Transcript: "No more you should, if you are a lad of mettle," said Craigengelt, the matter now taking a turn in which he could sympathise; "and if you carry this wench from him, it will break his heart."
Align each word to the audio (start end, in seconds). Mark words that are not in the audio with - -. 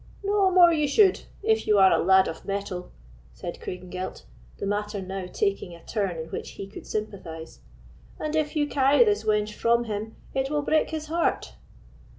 "No 0.23 0.49
more 0.49 0.73
you 0.73 0.87
should, 0.87 1.21
if 1.43 1.67
you 1.67 1.77
are 1.77 1.91
a 1.93 2.03
lad 2.03 2.27
of 2.27 2.43
mettle," 2.43 2.91
said 3.35 3.59
Craigengelt, 3.61 4.23
the 4.57 4.65
matter 4.65 4.99
now 4.99 5.27
taking 5.27 5.75
a 5.75 5.83
turn 5.85 6.17
in 6.17 6.25
which 6.29 6.53
he 6.57 6.65
could 6.65 6.87
sympathise; 6.87 7.59
"and 8.19 8.35
if 8.35 8.55
you 8.55 8.67
carry 8.67 9.03
this 9.03 9.23
wench 9.25 9.53
from 9.53 9.83
him, 9.83 10.15
it 10.33 10.49
will 10.49 10.63
break 10.63 10.89
his 10.89 11.05
heart." 11.05 11.53